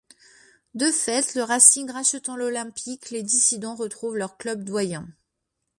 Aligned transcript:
De 0.73 0.89
fait, 0.89 1.35
le 1.35 1.43
Racing 1.43 1.91
rachetant 1.91 2.35
l'Olympique, 2.35 3.11
les 3.11 3.21
dissidents 3.21 3.75
retrouvent 3.75 4.17
leur 4.17 4.35
club 4.35 4.63
doyen. 4.63 5.07